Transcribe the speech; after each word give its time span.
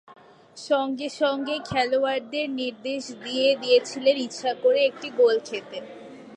সঙ্গে 0.57 1.07
সঙ্গেই 1.21 1.61
খেলোয়াড়দের 1.69 2.47
নির্দেশ 2.61 3.03
দিয়ে 3.23 3.49
দিয়েছিলেন 3.61 4.15
ইচ্ছা 4.17 4.51
করে 4.63 4.79
একটি 4.89 5.07
গোল 5.19 5.35
খেতে। 5.47 5.77